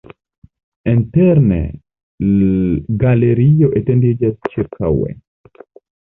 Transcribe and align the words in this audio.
Interne 0.91 1.57
galerio 3.03 3.69
etendiĝas 3.81 4.49
ĉirkaŭe. 4.55 5.13